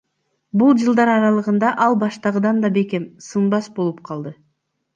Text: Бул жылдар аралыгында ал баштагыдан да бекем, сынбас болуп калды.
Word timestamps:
Бул 0.61 0.71
жылдар 0.83 1.11
аралыгында 1.15 1.73
ал 1.85 1.99
баштагыдан 2.05 2.65
да 2.65 2.73
бекем, 2.81 3.07
сынбас 3.29 3.71
болуп 3.79 4.05
калды. 4.13 4.37